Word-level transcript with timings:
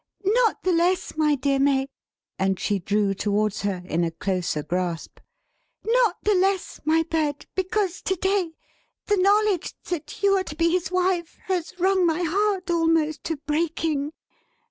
Not 0.25 0.63
the 0.63 0.71
less, 0.71 1.15
my 1.15 1.35
dear 1.35 1.59
May;" 1.59 1.87
and 2.39 2.59
she 2.59 2.79
drew 2.79 3.13
towards 3.13 3.61
her, 3.61 3.83
in 3.85 4.03
a 4.03 4.09
closer 4.09 4.63
grasp; 4.63 5.19
"not 5.85 6.15
the 6.23 6.33
less, 6.33 6.81
my 6.85 7.03
Bird, 7.03 7.45
because, 7.53 8.01
to 8.05 8.15
day, 8.15 8.53
the 9.05 9.17
knowledge 9.17 9.75
that 9.91 10.23
you 10.23 10.35
are 10.39 10.43
to 10.45 10.55
be 10.55 10.71
His 10.71 10.89
wife 10.91 11.37
has 11.43 11.79
wrung 11.79 12.03
my 12.07 12.23
heart 12.23 12.71
almost 12.71 13.23
to 13.25 13.37
breaking! 13.45 14.11